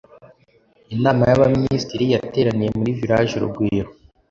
[0.95, 3.89] inama y'abaminisitiri yateraniye muri village urugwiro